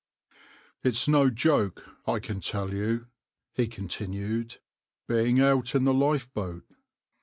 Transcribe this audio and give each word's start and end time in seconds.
\par 0.31 0.37
"It's 0.89 1.07
no 1.07 1.29
joke, 1.29 1.87
I 2.07 2.17
can 2.17 2.39
tell 2.41 2.73
you," 2.73 3.05
he 3.53 3.67
continued, 3.67 4.57
"being 5.07 5.39
out 5.39 5.75
in 5.75 5.83
the 5.83 5.93
lifeboat. 5.93 6.65